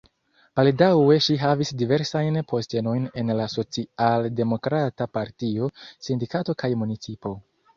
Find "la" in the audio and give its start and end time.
3.41-3.47